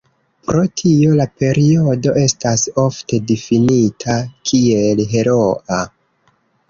Pro 0.45 0.61
tio 0.81 1.09
la 1.17 1.25
periodo 1.43 2.15
estas 2.21 2.63
ofte 2.85 3.21
difinita 3.33 4.19
kiel 4.53 5.05
"heroa". 5.13 5.83